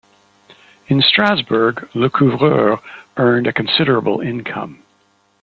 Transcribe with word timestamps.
In 0.87 0.99
Strasbourg, 1.03 1.87
Lecouvreur 1.93 2.81
earned 3.17 3.45
a 3.45 3.53
considerable 3.53 4.19
income. 4.19 4.81